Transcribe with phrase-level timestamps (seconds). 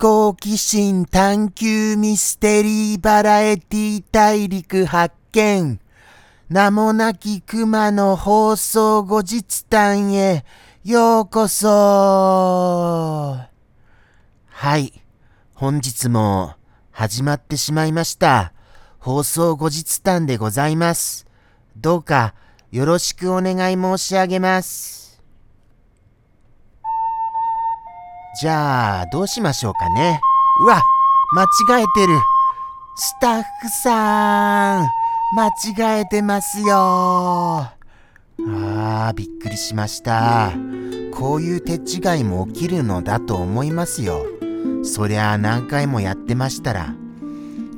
[0.00, 5.80] 好奇心探求ミステリーバラエティ大陸発見。
[6.48, 10.44] 名もなき熊の放送後日談へ
[10.84, 11.66] ようこそ。
[14.46, 14.92] はい。
[15.54, 16.54] 本日も
[16.92, 18.52] 始まってしまいました。
[19.00, 21.26] 放送後日談でございます。
[21.76, 22.34] どうか
[22.70, 24.97] よろしくお願い申し上げます。
[28.40, 30.20] じゃあ、どうしましょうかね。
[30.62, 30.80] うわ、
[31.34, 31.42] 間
[31.78, 32.20] 違えてる。
[32.94, 34.88] スタッフさん、
[35.34, 36.76] 間違えてますよ。
[36.76, 37.72] あ
[38.38, 40.52] あ、びっくりしました。
[41.12, 44.24] こういう手違いも起きるのだと思いますよ。
[44.84, 46.94] そりゃあ何回もやってましたら。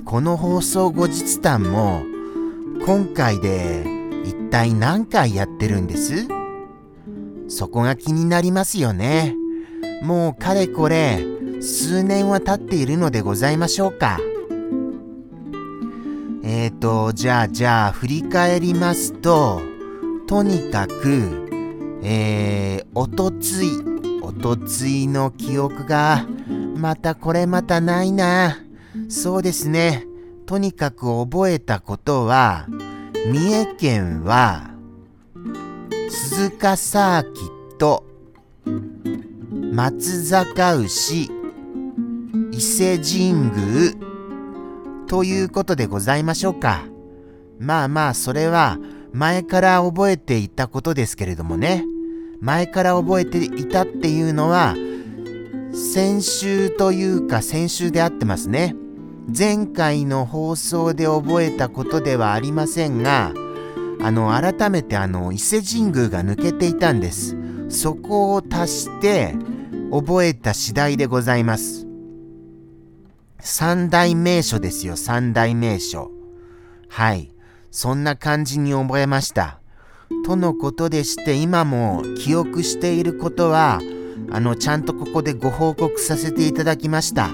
[0.05, 2.03] この放送後日談も、
[2.85, 3.87] 今回で
[4.27, 6.29] 一体何回やってるんです？
[7.49, 9.37] そこが気になりますよね。
[10.03, 11.25] もうかれこれ
[11.61, 14.19] 数年は経っているのでございましょうか。
[16.43, 19.61] えーと、じゃあじゃあ振り返りますと、
[20.27, 21.49] とにかく、
[22.03, 23.69] えー、おとつい、
[24.23, 26.27] おとついの記憶が、
[26.77, 28.59] またこれまたないな。
[29.09, 30.07] そうですね。
[30.47, 32.67] とにかく覚えたことは、
[33.27, 34.71] 三重県は、
[36.09, 38.05] 鈴鹿サーキット、
[39.73, 41.31] 松坂牛
[42.51, 43.95] 伊勢神宮
[45.07, 46.83] ということでございましょうか。
[47.61, 48.79] まあまあそれは
[49.13, 51.85] 前から覚えていたことですけれどもね。
[52.41, 54.75] 前から覚えていたっていうのは
[55.73, 58.75] 先週というか先週であってますね。
[59.37, 63.33] 前回の放送で覚えたことではありませんが、
[64.03, 67.37] あの、改めてあの、伊勢神宮が抜けていたんです。
[67.69, 69.37] そこを足して、
[69.91, 71.87] 覚えた次第でございます。
[73.41, 76.11] 三大名所ですよ、三大名所。
[76.89, 77.33] はい。
[77.71, 79.61] そんな感じに覚えました。
[80.25, 83.81] とのことでして今も記憶していることは、
[84.31, 87.31] あの、ちゃんとここでご報告させていただきました。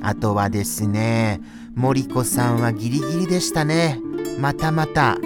[0.00, 1.40] あとはですね、
[1.74, 4.00] 森子さんはギリギリでしたね。
[4.40, 5.18] またまた。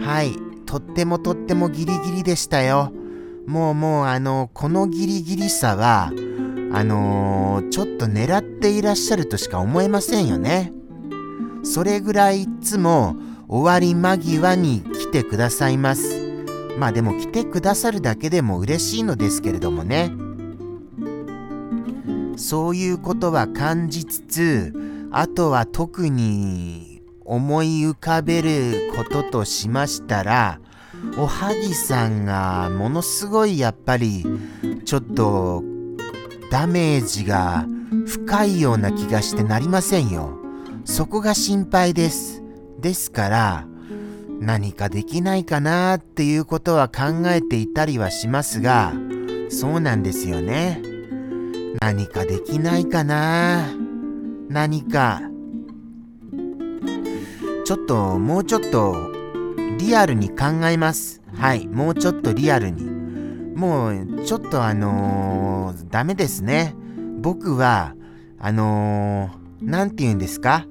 [0.00, 0.36] はい。
[0.66, 2.92] とってもとってもギリギリでしたよ。
[3.48, 6.12] もうもうあの、このギリギリさは、
[6.70, 10.70] あのー、ちょっと狙っていらっしゃるとしか思えませんよね。
[11.62, 13.16] それぐらいいつも
[13.48, 16.20] 終わり間際に来てくださいます。
[16.78, 20.12] まあでも来てくださるだけでも嬉しいのですけれどもね。
[22.36, 24.74] そういうことは感じつつ、
[25.10, 30.60] あとは特に思い浮かべることとしましたら、
[31.16, 34.24] おはぎさんがものすごいやっぱり
[34.84, 35.62] ちょっと
[36.50, 37.66] ダメージが
[38.06, 40.38] 深いような気がしてなりませんよ。
[40.84, 42.42] そこが心配です。
[42.80, 43.66] ですから
[44.40, 48.92] 何かできないかなっていうことは考えていたりはしますが
[49.50, 50.82] そうなんですよね。
[51.80, 53.68] 何かできないかな
[54.48, 55.20] 何か
[57.64, 59.07] ちょっともうちょっと
[59.78, 61.20] リアルに考えます。
[61.34, 62.84] はい、もうちょっとリアルに。
[63.56, 66.74] もう、ちょっとあのー、ダメですね。
[67.20, 67.94] 僕は、
[68.38, 70.66] あのー、て言うんですか？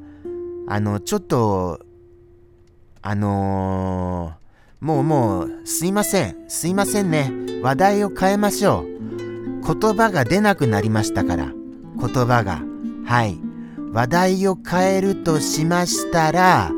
[0.68, 1.80] あの、ちょっと、
[3.02, 6.36] あのー、もうもう、すいません。
[6.48, 7.32] すいませんね。
[7.62, 8.88] 話題を変えましょう。
[9.62, 11.52] 言葉が出なくなりましたから。
[12.00, 12.62] 言葉が。
[13.06, 13.38] はい。
[13.92, 16.72] 話題を変えるとしましたら、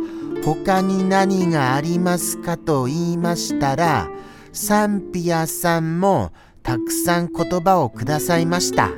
[0.56, 4.10] 他に何がありますかと言いましたら、
[4.52, 6.32] サンピアさんも
[6.64, 8.90] たくさん言葉をくださいました。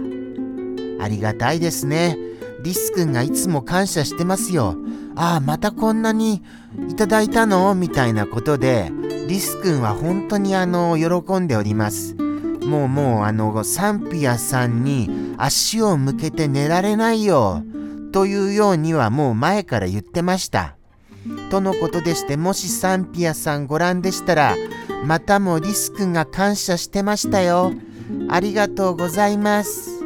[1.02, 2.18] ありがたいですね。
[2.64, 4.78] リス君がいつも感謝してますよ。
[5.18, 6.42] ああ、またこんなに
[6.90, 7.76] いただいたの？
[7.76, 8.90] みたいなことで、
[9.28, 12.16] リス君は本当にあの、喜んでおります。
[12.16, 17.62] もうもうあの、サンピアさんに足を向けて寝られないよ。
[18.14, 20.78] というようにはもう前から言ってました。
[21.50, 24.56] とのことでしてもしサンピアさんご覧でしたら
[25.06, 27.74] またもリス君が感謝してましたよ。
[28.30, 30.04] ありがとうございます。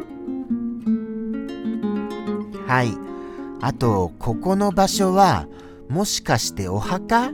[2.66, 2.92] はい。
[3.60, 5.46] あとここの場所は
[5.88, 7.28] もしかしてお墓？
[7.28, 7.32] っ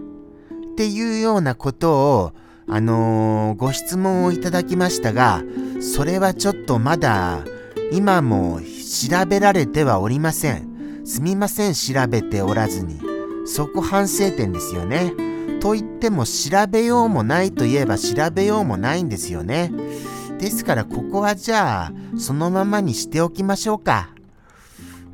[0.76, 2.32] ていうようなことを
[2.68, 5.42] あのー、ご質問をいただきましたが
[5.80, 7.44] それはちょっとまだ
[7.92, 11.02] 今も調べられてはおりません。
[11.04, 13.11] すみません調べておらずに。
[13.44, 15.12] そこ反省点ですよね。
[15.60, 19.72] と言っても調べようもないといえば調べようもないんですよね。
[20.38, 24.10] ですからここはじゃあそのままにしておきましょうか。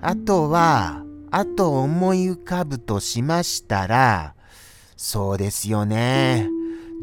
[0.00, 4.34] あとは、あと思い浮かぶとしましたら、
[4.96, 6.48] そうですよね。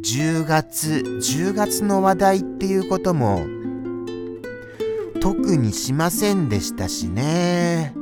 [0.04, 3.45] 10月、10月の話題っていうことも
[5.21, 7.94] 特にしませんでしたしね。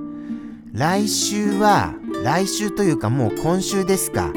[0.71, 4.31] 来週は、来週というかもう今週ですか。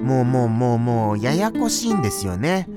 [0.00, 2.68] もうもうもうもうややこしいんですよね。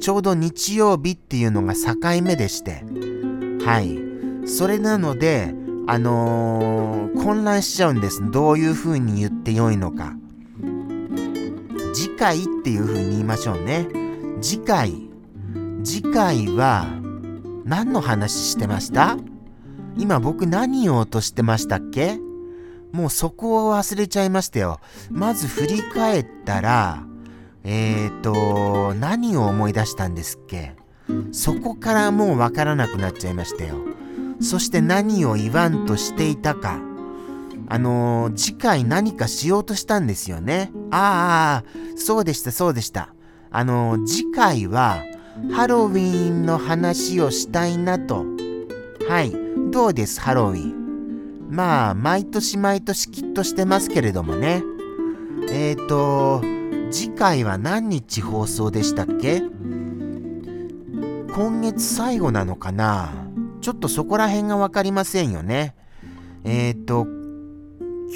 [0.00, 2.84] ちょうど日曜日っていうのが境目でして。
[3.64, 3.98] はい。
[4.48, 5.54] それなので、
[5.86, 8.30] あのー、混乱しちゃうんです。
[8.30, 10.14] どういう風に言ってよいのか。
[11.92, 13.88] 次回っていう風に言いましょうね。
[14.40, 15.08] 次回。
[15.82, 16.86] 次回は
[17.64, 19.16] 何の話してました？
[19.96, 22.18] 今僕何言おうとしてましたっけ？
[22.96, 24.80] もうそこを忘れちゃいましたよ。
[25.10, 27.04] まず振り返ったら、
[27.62, 30.74] えーと、何を思い出したんですっけ？
[31.30, 33.76] そこからもうわからなくなっちゃいましたよ。
[34.40, 36.80] そして何を言わんとしていたか。
[37.68, 40.70] あのー、次回何かしようとしたんですよね。
[40.90, 43.12] ああ、そうでした、そうでした。
[43.50, 45.02] あのー、次回は
[45.52, 48.24] ハロウィンの話をしたいなと。
[49.08, 49.36] はい、
[49.70, 50.85] どうですハロウィン？
[51.48, 54.62] まあ、毎年毎年きっとしてますけれどもね。
[55.48, 56.42] えーと、
[56.90, 59.42] 次回は何日放送でしたっけ？
[61.34, 63.28] 今月最後なのかな？
[63.60, 65.74] ちょっとそこら辺がわかりませんよね。
[66.44, 67.06] えっ、ー、と、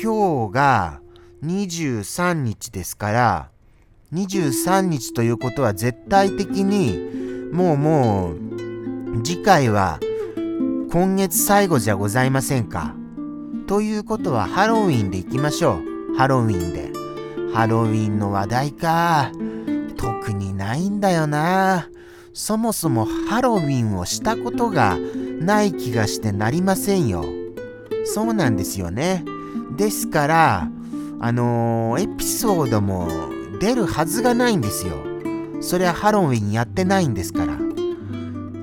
[0.02, 1.00] 今日が
[1.44, 3.50] 23日ですから、
[4.12, 6.98] 23日ということは絶対的に
[7.52, 10.00] もうもう次回は
[10.90, 12.99] 今月最後じゃございませんか。
[13.70, 15.78] ということはハロウィンでいきましょ
[16.12, 16.16] う。
[16.16, 16.90] ハロウィンで。
[17.54, 19.30] ハロウィンの話題か。
[19.96, 21.88] 特にないんだよな。
[22.32, 24.98] そもそもハロウィンをしたことが
[25.38, 27.24] ない気がしてなりませんよ。
[28.06, 29.24] そうなんですよね。
[29.76, 30.68] ですから、
[31.20, 33.06] あのー、エピソードも
[33.60, 34.96] 出るはずがないんですよ。
[35.60, 37.56] それはハロウィンやってないんですから。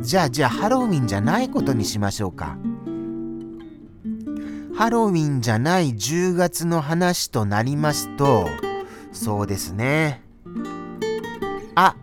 [0.01, 2.57] じゃあじゃあハロウィンじゃないことにしましょうか。
[4.77, 8.47] ハロウィンじゃない10月の話となりますと、
[9.11, 10.21] そうですね。
[11.73, 11.95] あ、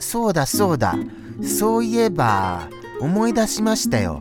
[0.00, 0.96] そうだそうだ。
[1.44, 2.68] そういえば、
[3.00, 4.18] 思い出しましたよ。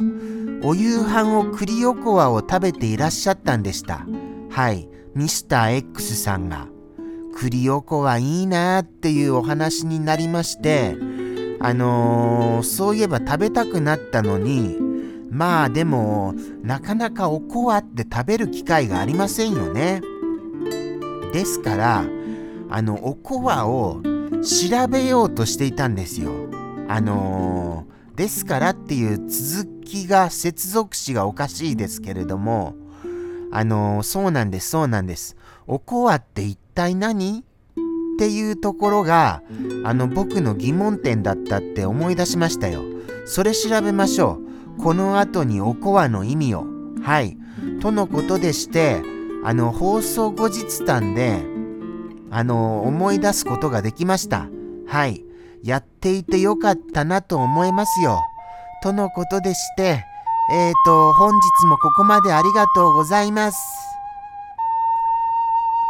[0.62, 4.06] お夕飯を栗おこわを食べていらっしゃったんでした。
[4.52, 6.68] はい、ミスター X さんが。
[7.36, 10.96] 栗おこはいいなっていうお話になりまして、
[11.60, 14.93] あのー、そういえば食べたくなったのに、
[15.34, 20.02] まあでも、なかなかおこわって食べる機会がありませんよね。
[21.34, 22.06] ですから、
[22.70, 24.00] あの、おこわを
[24.44, 26.32] 調べようとしていたんですよ。
[26.88, 32.76] あのー、ですからっていう続きが、接続詞がおかしいですけれども、
[33.52, 35.36] あのー、そうなんです、そうなんです。
[35.66, 37.44] おこわって一体何っ
[38.20, 39.42] ていうところが、
[39.84, 42.84] あの、僕の疑問点だったって思い出しましたよ。
[43.26, 44.53] それ調べましょう。
[44.82, 46.66] この後におこわの意味を。
[47.04, 47.38] はい。
[47.82, 49.02] とのことでして、
[49.44, 51.42] あの、放送後日談で、
[52.32, 54.48] あの、思い出すことができました。
[54.88, 55.24] はい。
[55.64, 58.20] やっていてよかったなと思いますよ。
[58.82, 60.04] とのことでして、
[60.52, 63.58] えーと、本日もここまでありがとうございます。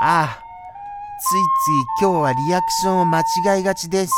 [0.01, 0.43] ああ、
[1.19, 4.13] ついつい今日はリアクションを間違いがちです。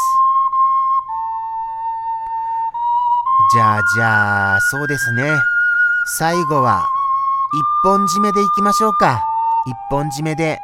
[3.56, 5.24] じゃあじゃあ、そうですね。
[6.18, 6.86] 最後は
[7.54, 9.24] 一本締めでいきましょうか。
[9.66, 10.60] 一本締めで。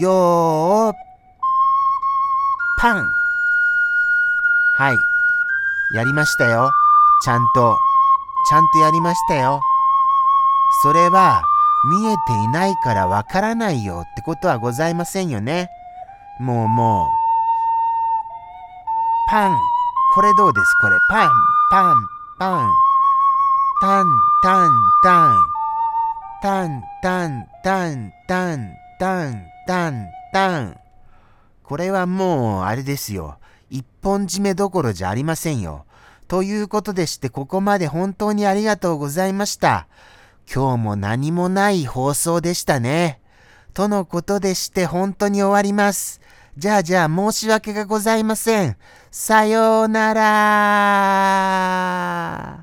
[0.00, 0.94] よー、
[2.78, 3.04] パン。
[4.76, 4.96] はい。
[5.96, 6.70] やりましたよ。
[7.24, 7.76] ちゃんと。
[8.48, 9.60] ちゃんとやりましたよ。
[10.84, 11.42] それは、
[11.90, 15.68] 見えていないからわからないよってことはございませんよね。
[16.38, 17.08] もうもう。
[19.28, 19.58] パン。
[20.14, 20.74] これどうです？
[20.80, 20.96] これ。
[21.10, 21.30] パン、
[21.72, 22.06] パン、
[22.38, 22.70] パン。
[23.80, 24.06] タン、
[24.42, 24.70] タン、
[25.02, 25.42] タン。
[26.42, 30.76] タンタンタンタンタンタンタン。
[31.64, 33.38] これはもうあれですよ。
[33.70, 35.86] 一本締めどころじゃありませんよ。
[36.28, 39.86] ということでしてここまで本当にありがとうございました。
[40.54, 43.18] 今日も何もない放送でしたね。
[43.72, 46.20] とのことでして本当に終わります。
[46.56, 48.76] じゃあじゃあ申し訳がございません。
[49.10, 52.61] さようなら